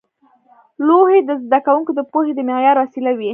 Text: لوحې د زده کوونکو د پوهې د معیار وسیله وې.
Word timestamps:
لوحې 0.87 1.19
د 1.27 1.31
زده 1.43 1.59
کوونکو 1.65 1.91
د 1.95 2.01
پوهې 2.11 2.31
د 2.35 2.39
معیار 2.49 2.75
وسیله 2.83 3.11
وې. 3.19 3.29